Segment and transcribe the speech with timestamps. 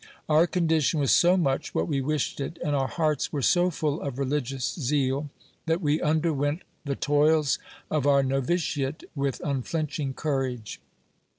[0.27, 4.01] Our condition was so much what we wished it, and our hearts were so full
[4.01, 5.29] of religious zeal,
[5.67, 7.59] that we underwent the toils
[7.91, 10.81] of our noviciate with unflinching courage.